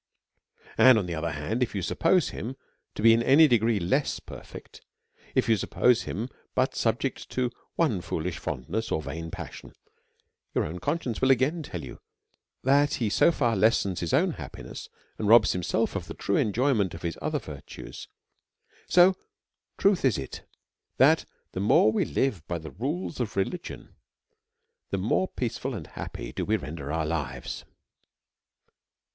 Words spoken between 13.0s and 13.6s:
so far